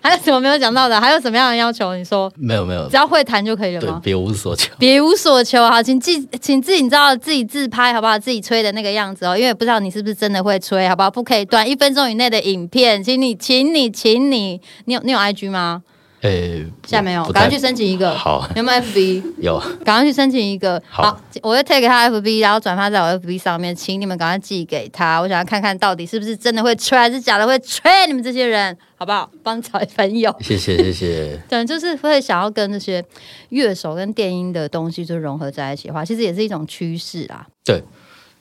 [0.01, 1.01] 还有什么没有讲到的？
[1.01, 1.95] 还有什么样的要求？
[1.95, 3.99] 你说，没有没有只，要会弹就可以了吗，？
[4.03, 4.71] 别无所求。
[4.77, 8.19] 别无所求，好，请自请自己你知道自己自拍好不好？
[8.19, 11.09] 自己吹的那个样子哦，因为不知道你是不是真的会吹，好不好？
[11.09, 15.81] 不可以短一分钟以内的影片，请你，请你，请你，你有你有 IG 吗？
[16.25, 18.13] 诶、现在没有， 赶快去申请一个。
[18.15, 19.23] 好，有没有 FB？
[19.39, 20.81] 有赶快去申请一个。
[20.89, 25.19] 好我会 take 他 FB，然后转发在我 FB 上面，请你们赶快寄给他。
[25.19, 27.89] 我想要看看到底是不是真的会吹，还是假的会吹。
[28.07, 29.29] 你们这些人，好不好？
[29.43, 30.33] 帮找朋友。
[30.41, 31.39] 谢谢谢 谢。
[31.47, 33.03] 对，就是会想要跟这些
[33.49, 37.45] 乐手跟电音的东西就融合在一起的话，其实也是一种趋势啦。
[37.63, 37.83] 对，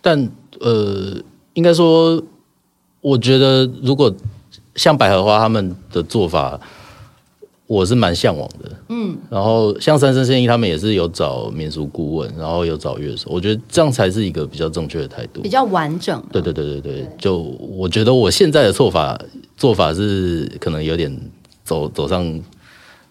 [0.00, 0.28] 但
[0.60, 1.20] 呃，
[1.54, 2.22] 应该说，
[3.00, 4.14] 我觉得如果
[4.76, 6.58] 像百合花他们的做法，
[7.66, 8.70] 我是蛮向往的。
[8.90, 15.48] 嗯，然后像三生现役他们也是有找民俗顾问，然后有找乐手，我觉得这样才是一个比较正确的态度比。
[15.48, 16.22] 较完整。
[16.30, 19.18] 对对对对对，就我觉得我现在的做法
[19.56, 21.18] 做法是可能有点
[21.64, 22.40] 走走上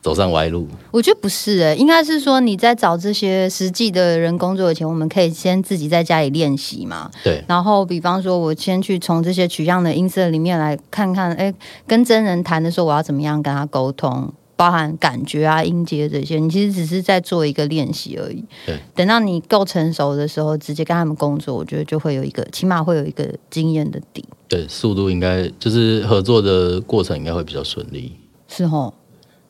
[0.02, 0.68] 走上歪路。
[0.92, 7.10] 我觉得不是诶、应该是说你在找这些实际的人工作以前，我们可以先自己在家里练习嘛。
[7.24, 11.52] 对然后，比方说，我先去从这些取样的音色里面来看看，哎，
[11.88, 18.44] 跟真人谈的时候，我要怎么样跟他沟通，包含感觉啊、音阶这些，你其实只是在做一个练习而已。
[18.66, 28.16] 对，等到你够成熟的时候，直接跟他们工作，我觉得就会有一个，起码会有一个经验的底，对，速度应该就是合作的过程应该会比较顺利。
[28.48, 28.94] 是哦，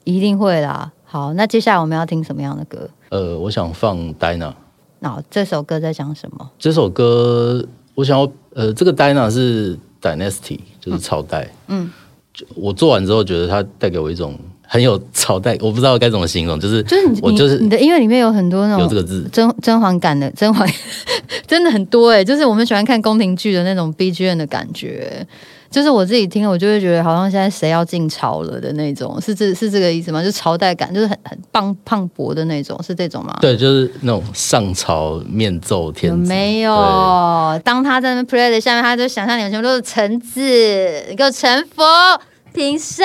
[0.04, 0.92] 一定会啦。
[1.04, 2.90] 好，那接下来我们要听什么样的歌？
[3.10, 4.54] 呃，我想放 Dina
[5.00, 6.50] 那这首歌在讲什么？
[6.58, 7.64] 这首歌，
[7.94, 11.54] 我想要呃，这个 Dina 是 Dynasty，就是朝代。
[11.68, 11.92] 嗯，
[12.56, 14.40] 我做完之后，觉得它带给我一种
[14.74, 19.30] 很有朝代，我不知道该怎么形容，就是就是我就是你的音乐里面有很多那种有这个字。
[19.32, 20.68] 甄甄嬛感的甄嬛，
[21.46, 25.28] 真的很多哎、就是我们喜欢看宫廷剧的那种 BGM 的感觉。
[25.70, 30.22] 就是我自己听，我就会觉得好像现在谁要进朝了的那种，是这是这个意思吗？
[30.22, 33.38] 就是朝代感，就是很很棒磅礴的那种，是这种吗？
[33.42, 37.62] 对，就是那种上朝面奏天没有？
[37.64, 40.42] 当他在那 play 的下面，他就想象你们全部都是臣子，
[41.16, 41.84] 给我臣服、
[42.54, 43.04] 平身，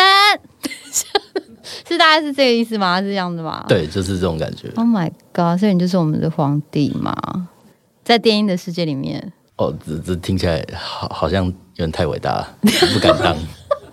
[1.88, 3.00] 是大概是这个意思吗？
[3.00, 3.64] 是这样子吗？
[3.68, 4.68] 对，就是这种感觉。
[4.76, 5.58] Oh my god！
[5.58, 7.14] 所以你就是我们的皇帝嘛，
[8.04, 9.32] 在电音的世界里面。
[9.56, 13.36] 哦，这这听起来好好像有点太伟大了， 不敢当。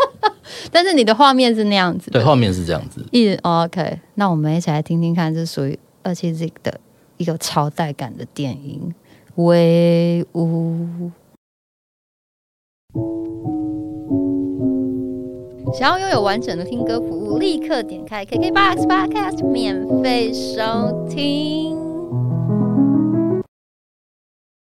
[0.71, 3.05] 但是你的画面是那样子的，对，画面是这样子。
[3.11, 6.79] 一、哦 OK，那我们一起来听听看，这属于二七 Z 的
[7.17, 8.93] 一个超带感的电影
[9.43, 11.11] 《威武》。
[15.73, 21.75] 想要拥有完整的听歌服务，立刻点开 KKBOX Podcast 免费收听。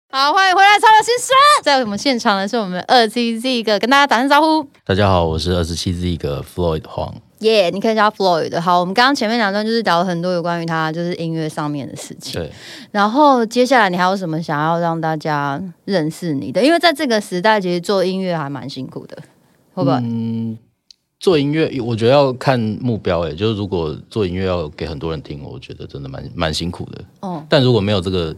[0.10, 1.36] 好，欢迎回来，超流新生。
[1.64, 4.68] 在我们现场的是我们二七 Z 哥，跟大家打声招呼。
[4.86, 7.16] 大家好，我是二十七 Z 一个 Floyd 黄。
[7.40, 8.60] 耶你可以叫 Floyd。
[8.60, 12.40] 好，我们刚刚前面两段就是聊了很多有关于他就是音乐上面的事情。
[12.40, 12.52] 对，
[12.92, 16.62] 然后接下来你还有什么想要让大家认识你的？
[16.62, 19.18] 因为在这个时代，其实做音乐还蛮辛苦的，
[19.74, 19.96] 会不会？
[20.04, 20.58] 嗯，
[21.22, 27.06] 做音乐我觉得要看目标，诶，就是如果做音乐要给很多人听，我觉得真的蛮蛮辛苦的。
[27.20, 28.36] 哦，但如果没有这个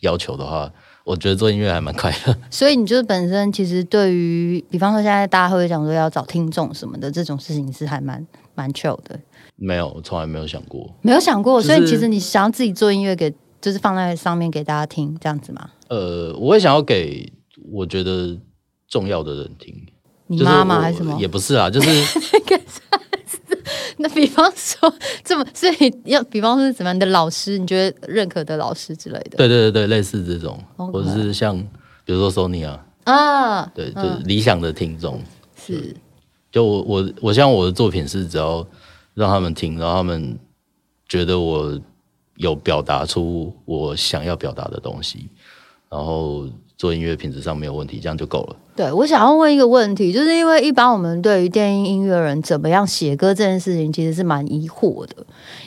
[0.00, 0.70] 要求的话，
[1.04, 2.36] 我觉得做音乐还蛮快乐。
[2.50, 9.18] 所以你就是本身其实对于，比方说现在大家会讲说要找听众什么的这种事情，是还蛮蛮 chill 的。
[9.56, 10.94] 没有，我从来没有想过。
[11.00, 15.70] 没有想过，就是所以其实你想要自己做音乐给，就是放在上面给大家听，这样子吗？
[15.88, 17.32] 呃，我会想要给
[17.72, 18.38] 我觉得
[18.86, 19.74] 重要的人听。
[20.30, 21.18] 就是你妈妈还是什么？
[21.20, 21.88] 也不是啊，就是
[23.98, 24.92] 那比方说
[25.24, 29.36] 这么， 所以要比方说是怎么样的老师，你觉得认可的老师之类的？
[29.36, 31.56] 对对对对，类似这种或者是像
[32.04, 35.20] 比如说 Sony 啊，啊，对，就是理想的听众。
[35.56, 35.94] 是
[36.50, 38.66] 就我我我希望我的作品是只要
[39.14, 40.38] 让他们听，然后他们
[41.08, 41.78] 觉得我
[42.36, 45.28] 有表达出我想要表达的东西，
[45.90, 48.56] 然后做音乐品质上没有问题，这样就够了。
[48.76, 55.16] 对，我想要问一个问题，就是因为一般我们对于电音音乐人怎么样写歌这件事情，其实是蛮疑惑的。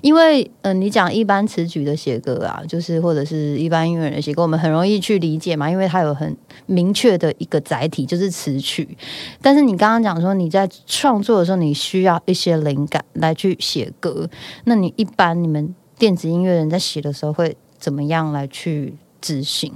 [0.01, 6.33] 因为，嗯、你讲一般词曲的写歌啊，就是或者是一般音乐人的写歌，我们很容易去理解嘛，因为它有很
[6.65, 8.97] 明确的一个载体，就是词曲。
[9.41, 14.29] 但是你刚刚讲说你在创作的时候，你需要一些灵感来去写歌，
[14.63, 19.73] 那你一般你们电子音乐人在写的时候会怎么样来去执行？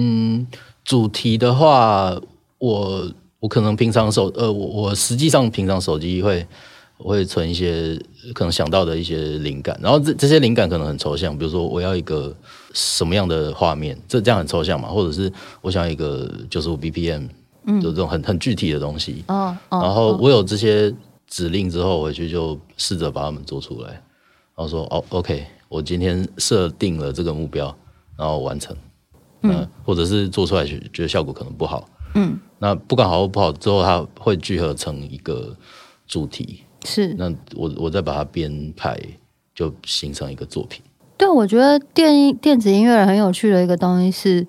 [0.00, 0.46] 嗯，
[0.84, 2.16] 主题的话，
[2.58, 6.46] 我我可能平常手呃，我我实际上平常手机会
[6.98, 8.00] 我会存一些
[8.32, 12.32] 可能想到的一些灵感，然后这这些灵感可能很抽象，比如说我要一个
[12.72, 17.28] 什么样的画面，这这样很抽象嘛，或者是我想要一个九十五 BPM，
[17.66, 20.94] 嗯，就这种很很具体的东西，哦哦然后我有这些
[21.26, 27.74] 指令之后，回去就试着把它们做出来，然后说哦，OK，我今天设定了这个目标，
[28.16, 28.76] 然后完成。
[29.42, 35.56] 嗯，或者是做出来觉觉得效果可能不好，嗯，那不管好或不好，之后它会聚合成一个
[36.08, 38.98] 主题，是那我我再把它编排，
[39.54, 40.82] 就形成一个作品。
[41.16, 44.46] 对，我觉得电音电子音乐人很有趣的一个东西是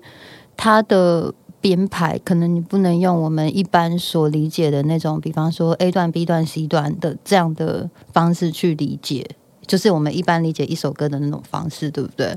[0.56, 9.28] 它的编排，可能你不能用我们一般所理解的那种，比方说 A 段、B 段、C 段的这样的方式去理解，
[9.66, 12.36] 就是我们一般理解一首歌的那种方式，对不对？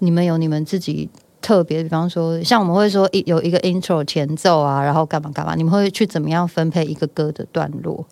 [0.00, 1.08] 你们有你们自己。
[1.44, 8.06] 特别，比方说，像我们会说一有一个 intro 前奏啊，然后干嘛干嘛，你们会去怎么样分配一个歌的段落？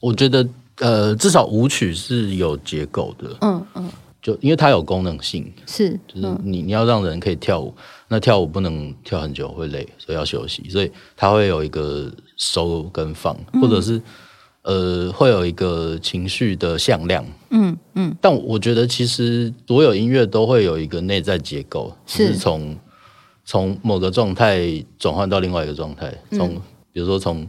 [0.00, 0.46] 我觉得
[0.78, 3.90] 呃，至少舞曲是有结构的，嗯嗯，
[4.22, 7.74] 就因为它有功能性，是，就是你你要让人可以跳舞，
[8.06, 14.00] 那跳舞不能跳很久会累，所以要休息，所以它会有一个收跟放，或者是
[14.62, 17.24] 呃会有一个情绪的向量。
[17.50, 22.36] 嗯嗯，但我觉得其实所有音乐都会有一个内在结构，是。
[22.36, 22.76] 从
[23.44, 24.62] 从某个状态
[24.98, 26.54] 转换到另外一个状态，从、
[26.92, 27.46] 比如说从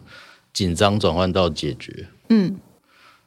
[0.52, 2.56] 紧张转换到解决，嗯，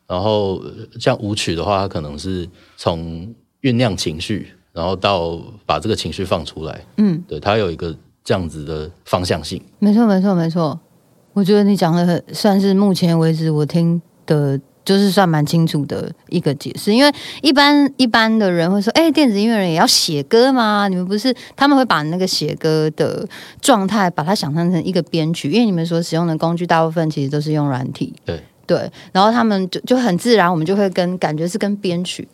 [0.09, 7.95] 然后呃像舞曲的话，它可能是从酝酿情绪，然后到把这个情绪放出来，嗯，对，它有一个
[8.25, 9.63] 这样子的方向性。
[9.79, 10.81] 没错，没错，没错。
[11.35, 16.95] 我觉得你讲的很算是目前为止我听的，就是算蛮清楚的一个解释。
[16.95, 17.13] 因为
[17.43, 20.89] 一般一般的人会说，哎、电子音乐人也要写歌吗？
[20.89, 21.35] 你们不是？
[21.57, 23.29] 他们会把那个写歌的
[23.61, 32.27] 状态，把它想象成一个编曲，因为你们所使用的工具大部分其实都是用软体，对对，然后他们就就很自然，我们就会跟感觉是跟编曲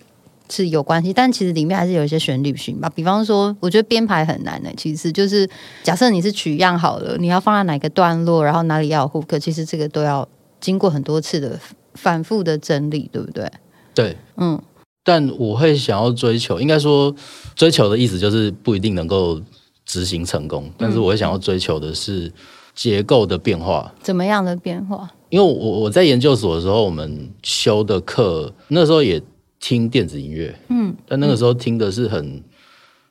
[0.50, 2.90] 是有关系，但其实里面还是有一些旋律性吧。
[2.94, 5.48] 比方说，我觉得编排很难的，其实就是
[5.82, 10.28] 假设你是取样好了，你要放在哪个段落，然后哪里要 hook，其实这个都要
[10.60, 11.58] 经过很多次的
[11.94, 13.50] 反复的整理，对不对？
[13.94, 14.60] 对，嗯，
[15.04, 17.14] 但我会想要追求，应该说
[17.54, 19.40] 追求的意思就是不一定能够
[19.84, 22.32] 执行成功，但是我会想要追求的是
[22.74, 23.92] 结构的变化。
[24.02, 25.10] 怎么样的变化？
[25.28, 29.22] 因为我我在研究所的时候，我们修的课那时候也
[29.60, 32.42] 听电子音乐，嗯，但那个时候听的是很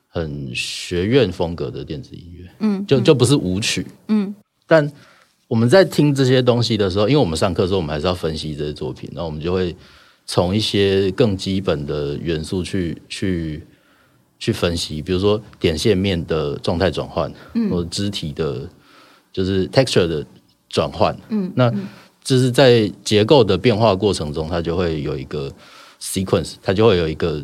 [0.07, 4.33] 很学院风格的电子音乐，嗯，就就不是舞曲，嗯，
[4.65, 4.91] 但
[5.47, 9.75] 我们在听这些东西的时候，因为我们上课的时候，我们还是要分析这些作品，然后我们就会
[10.25, 13.63] 从一些更基本的元素去去
[14.39, 18.67] 去分析，比如说点线面的状态转换，嗯，或者肢体的，
[19.31, 20.25] 就是 texture 的
[20.67, 21.71] 转换，嗯，那
[22.23, 25.51] 就是在结构的变化过程中，它就会有一个
[26.01, 27.43] sequence，它就会有一个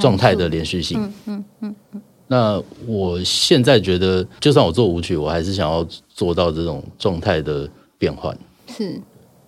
[0.00, 7.68] 状态的连续性，嗯嗯嗯嗯，那我现在觉得，就算我做舞曲，我还是想要做到这种状态的
[7.98, 8.36] 变换。
[8.66, 9.00] 是。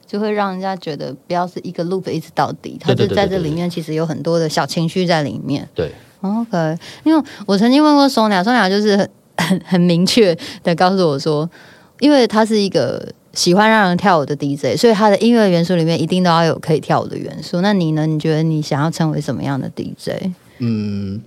[0.07, 5.67] 就会让人家觉得不要是一个 loop 一直到底，它就在这里面其实有很多的小情绪在里面。
[5.75, 5.91] 对
[6.21, 11.51] ，OK，因为我曾经问过 Sonia，Sonia 就是很很很明确的告诉我说，
[11.99, 17.61] 因为他是一个喜欢让人跳舞的 DJ，所以他的音乐元素里面一定都要有可以跳舞的元素。
[17.61, 18.07] 那你呢？
[18.07, 20.31] 你觉得你想要成为什么样的 DJ？
[20.59, 21.21] 嗯，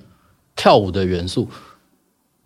[0.55, 1.47] 跳舞的元素，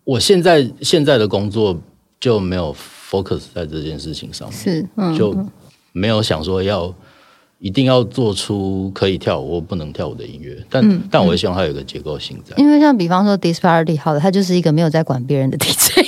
[0.04, 1.80] 我现在现在的工作
[2.20, 2.74] 就没有
[3.10, 5.36] focus 在这件事情上面，是，嗯，就
[5.92, 6.92] 没有想说要
[7.58, 12.56] 一定要做出可以跳舞或不能跳舞的音乐，但、嗯但我也希望它有一个结构性在。
[12.56, 16.00] 因为像比方说 Disparity 好的，他就是一个没有在管别人的 DJ。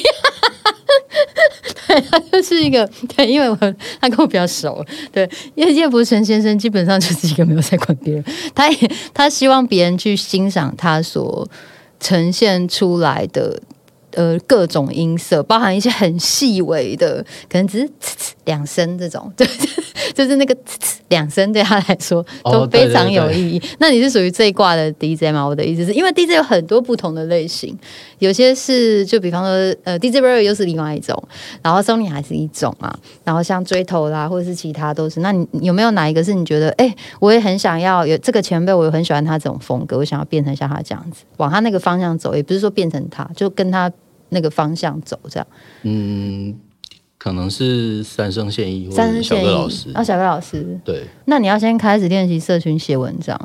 [2.02, 3.56] 他就是一个对，因为我
[4.00, 8.24] 他跟我比较熟，对，因为叶伯成先生基本上就是一个没有在管别人，
[8.54, 11.48] 他也他希望别人去欣赏他所
[12.00, 13.60] 呈现出来的
[14.14, 19.46] 呃各种音色，包含一些很细微的，可能只是呲呲两声这种，对，
[20.14, 23.62] 就是那个呲呲两声对他来说都非常有意义。
[23.78, 25.44] 那你是属于这一挂的 DJ 吗？
[25.46, 27.78] 我的意思是因为 DJ 有很多不同的类型，
[28.18, 31.20] 有些是就比方说呃 DJ r a 又是另外一种，
[31.62, 35.20] 然后 Sony 还是一种啊，然后像追头啦或者是其他都是。
[35.20, 43.90] 那你你有没有哪一个是你觉得哎、我也很想要有这个前辈，我也很喜欢他这种风格，我想要变成像他这样子，往他那个方向走，也不是说变成他，就跟他
[44.28, 45.46] 那个方向走这样。
[45.82, 46.54] 嗯，
[47.18, 53.38] 可能是三生现役或三者小生现役哥老师，啊，小哥老师，对，那你要先开始练习社群写文章。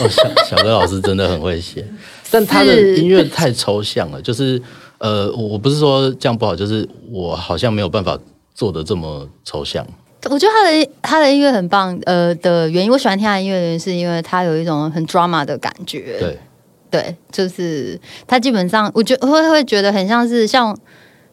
[0.00, 1.84] 哦，小小哥老师真的很会写，
[2.30, 4.60] 但他的音乐太抽象了，就是
[4.98, 8.18] 呃，我我不是说这样不好，就是我好像没有办法
[8.54, 9.86] 做的这么抽象。
[10.28, 16.18] 我觉得他的他的音乐很棒，呃的原因，我喜欢听他的音乐的原因是因为他有一种很 drama 的感觉。
[16.18, 16.38] 对，
[16.90, 20.76] 对，就是他基本上，我觉得会会觉得很像是像，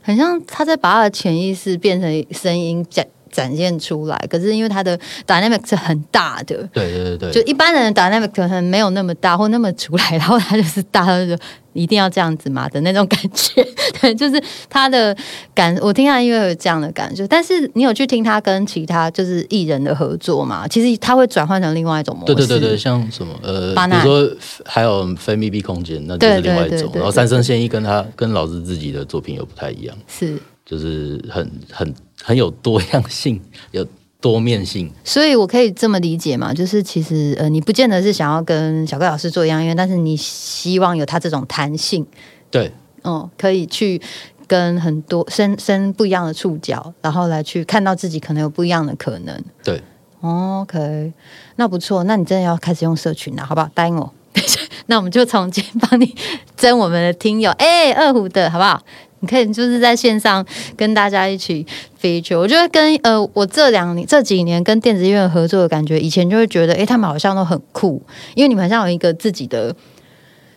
[0.01, 4.17] 很像他在把他的潜意识变成声音讲展现出来。
[4.29, 11.35] 可是因为他的 dynamic 是很大的，对对对就，一般人的 dynamic 可能没有那么大或那么出来，然后他就是大，他就
[11.73, 13.65] 一定要这样子嘛的那种感觉。
[13.99, 15.15] 对，就是他的
[15.55, 17.27] 感，我听他的音乐有这样的感觉。
[17.27, 20.67] 但是你有去听他跟其他就是艺人的合作嘛？
[20.67, 22.35] 其实他会转换成另外一种模式。
[22.35, 24.29] 对对对对，像什么呃，比如说
[24.65, 26.79] 还有非密闭空间，那就是对对另外一种。
[26.79, 30.37] 对对然后三生现役跟他跟老师自己的作品又不太一样，是。
[30.65, 33.41] 就是很很很有多样性，
[33.71, 33.85] 有
[34.21, 34.91] 多面性。
[35.03, 42.05] 所以我可以这么理解嘛，就是其实呃，你不见得是想要跟小哥老师做一样音乐，但是你希望有他这种弹性，
[42.51, 44.01] 对哦、可以去
[44.47, 49.43] 跟很多伸伸不一样的触角，然后来去看到自己可能有不一样的可能。
[49.61, 49.81] 对，
[50.21, 51.11] 哦 OK，
[51.57, 53.69] 那不错，那你真的要开始用社群了，好不好？
[53.73, 54.13] 答应我。
[54.87, 56.15] 那我们就从今帮你
[56.55, 58.81] 争我们的听友，哎、二胡的好不好？
[59.23, 60.45] 你可以就是在线上
[60.75, 61.65] 跟大家一起
[62.01, 62.37] feature。
[62.37, 68.03] 我觉得跟呃，我这两年这几年跟电子音乐合作的感觉，以前就会觉得，哎、他们好像都很酷，
[68.35, 69.73] 因为你们好像有一个自己的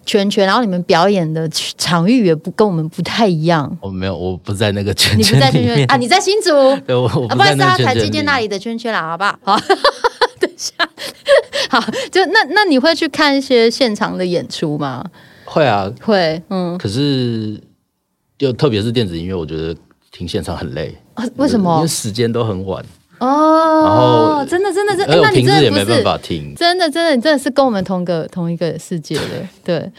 [0.04, 1.48] 圈圈，然后你们表演的
[1.78, 3.78] 场域也不跟我们不太一样。
[3.80, 5.96] 我没有，我不在那个圈你不在圈里面圈圈啊？
[5.96, 6.50] 你在新竹？
[6.84, 9.38] 对，我我啊，不在那不然是他个圈圈里台积电那里的圈圈啦，好不好？
[9.54, 9.60] 好，
[10.40, 10.72] 等一下，
[11.70, 15.04] 好，就那那你会去看一些现场的演出吗？
[15.44, 17.56] 会啊，会，嗯，可是
[18.38, 19.74] 就特别是电子音乐，我觉得
[20.10, 20.94] 听现场很累。
[21.14, 21.88] 啊为什么因为？
[21.88, 22.84] 时间都很晚，
[23.18, 26.54] 哦，然后真的真的真的，那你平时也没办法听。
[26.54, 29.90] 真的真的，你真的是跟我们同个同一个世界的，对。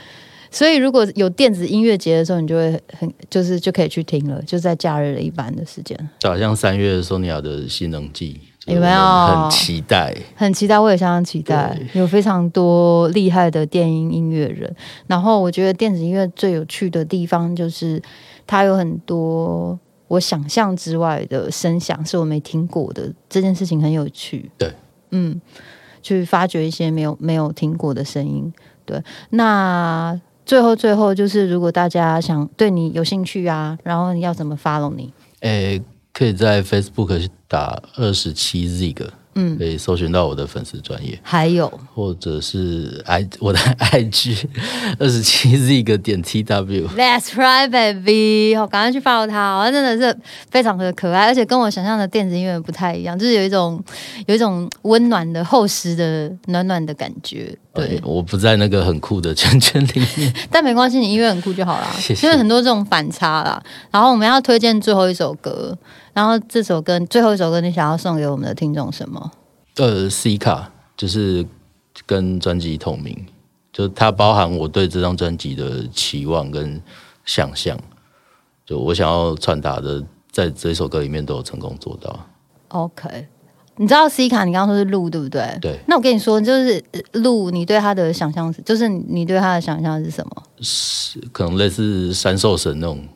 [0.50, 5.98] 所以如果有电子音乐节的时候，你就会很就是就可以去听了，就在假日的一般的时间。
[6.20, 10.16] 就好像三月 Sonia 的新能季，有没有很期待。
[10.36, 14.74] 很期待，我也相当期待，有非常多厉害的电音音乐人。
[15.06, 18.02] 然后我觉得电子音乐最有趣的地方就是
[18.48, 19.78] 它有很多
[20.08, 24.50] 我想象之外的声响是我没听过的，这件事情很有趣。
[24.58, 24.74] 对，
[25.12, 25.40] 嗯，
[26.02, 28.52] 去发掘一些没有没有听过的声音。
[28.86, 35.14] 对，那最后最后就是，如果大家想对你有兴趣啊，然后要怎么 follow 你？
[35.42, 35.84] 诶、
[36.14, 39.06] 可以在 Facebook 打二十七 Zig，
[39.38, 43.60] 嗯，可以搜寻到我的粉丝专业，还有或者是 i 我的
[43.94, 44.46] IG
[45.00, 46.88] 二十七 Zig 点 TW。
[46.96, 48.56] That's right, baby！
[48.58, 50.18] 好，赶快去 follow 他哦，他真的是
[50.50, 53.82] 非常的可爱，而且跟我想象的电子音乐不太一样，就是有一种
[54.26, 57.56] 有一种温暖的厚实的暖暖的感觉。
[57.74, 60.34] 对对，，我不在那个很酷的圈圈里面。
[60.50, 61.88] 但没关系，你音乐很酷就好啦。
[62.00, 63.62] 谢谢因为很多这种反差啦。
[63.92, 65.78] 然后我们要推荐最后一首歌，
[66.18, 69.32] 然后这首歌最后一首歌，你想要送给我们的听众什么？
[69.76, 71.46] 呃，C 卡就是
[72.08, 73.16] 跟专辑同名，
[73.72, 76.82] 就它包含我对这张专辑的期望跟
[77.24, 77.80] 想象，
[78.66, 82.20] 就我想要传达的，在这首歌里面都有成功做到。
[82.70, 83.28] OK，
[83.76, 85.56] 你知道 C 卡，你刚刚说是鹿，对不对？
[85.62, 85.78] 对。
[85.88, 90.44] 那我跟你说，就是呃鹿，你对它的想象是，就是你对它的想象是什么？
[90.62, 93.08] 是可能类似三兽神那种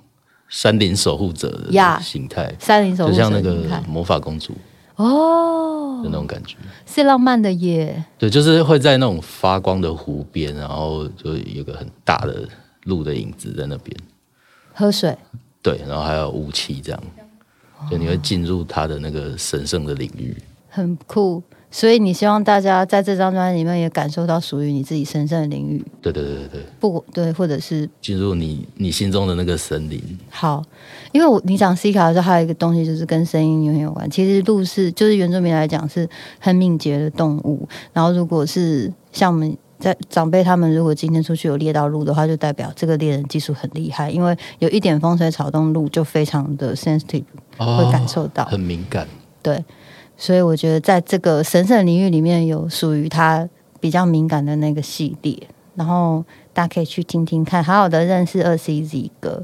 [0.52, 4.54] 山林守护者的形态山林守护就像那个魔法公主
[4.98, 6.58] 哦的，那种感觉。
[6.86, 8.04] 是浪漫的耶。
[8.20, 12.48] 对，就是会在那种发光的湖边，然后就有个很大的
[12.84, 13.96] 鹿的影子在那边。
[14.74, 15.18] 喝水，
[15.64, 17.02] 对，然后还有雾气，这样，
[17.90, 20.36] 就你会进入他的那个神圣的领域。
[20.70, 21.42] 很酷。
[21.72, 30.02] 所以你希望大家在这张专辑里面也感受到属于你自己神圣的领域，对对对对对，不对，或者是进入你你心中的那个森林。
[30.30, 30.62] 好，
[31.14, 34.10] 因为我你讲 C 卡的时候，还有一个东西就是跟声音有很有关。
[34.10, 36.08] 其实鹿是就是原住民来讲是
[36.40, 47.24] 很敏捷的动物，然后如果是像我们在长辈他们如果今天出去有猎到鹿的话，就代表这个猎人技术很厉害，因为有一点风吹草动，鹿就非常的 sensitive，
[47.58, 48.44] 会感受到。
[48.46, 49.08] 很敏感。
[49.44, 49.64] 对，
[50.22, 53.50] 所以我觉得在这个神圣领域里面有属于他
[53.80, 55.36] 比较敏感的那个系列，
[55.74, 59.44] 然后大家可以去听听看，好好的认识二 CZ 哥，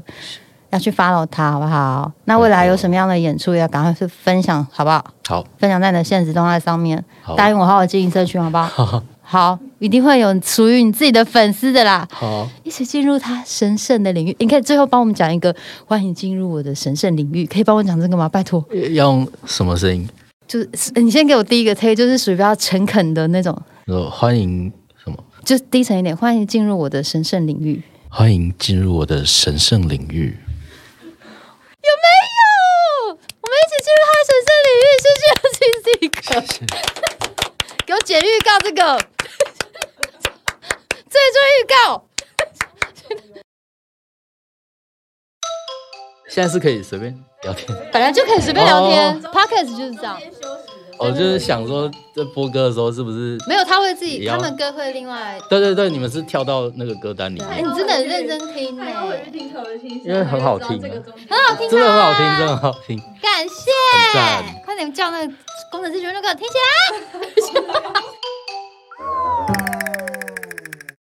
[0.70, 2.12] 要去 follow 他好不好？
[2.26, 5.04] 那未来有什么样的演出，也要赶快去分享好不好？
[5.26, 7.04] 好，分享在你的现实动态上面，
[7.36, 9.02] 答应我好好经营社群好不好？
[9.20, 12.06] 好，一定会有属于你自己的粉丝的啦。
[12.12, 15.52] 好，一起进入他神圣的领域，你可以最后帮我们讲一个
[15.84, 18.28] 欢迎进入我的神圣领域，可以帮我讲这个吗？
[18.28, 18.64] 拜托。
[18.92, 20.08] 用什么声音？
[20.48, 23.54] 就是你先给我第一个 take，就是属于比较诚恳的那种，
[23.86, 25.22] 呃欢迎什么？
[25.44, 27.82] 就低沉一点，欢迎进入我的神圣领域。
[28.08, 30.34] 欢迎进入我的神圣领域。
[31.02, 33.10] 有没有？
[33.10, 36.18] 我们一起进入他的神圣领域，谢谢 C 哥。
[37.84, 38.96] 给我剪预告这个，
[41.08, 41.76] 最终预告。
[46.30, 47.76] 现在是可以随便聊天。
[47.92, 50.18] 本来就可以随便聊天、p o d c a s t 就是这样。
[50.98, 53.38] 我就是想说，在播歌的时候是不是？
[53.46, 55.38] 没有，他会自己，他们歌会另外。
[55.48, 58.84] 对对对，你们是跳到那个歌单里面哎，面，你真的很认真听呢，
[60.04, 60.82] 因为很好听啊，
[61.30, 62.98] 很好听，真的很好听，真的很好听。
[63.22, 63.70] 感谢，
[64.64, 65.32] 快点叫那个
[65.70, 67.94] 工程师全都给我听起来。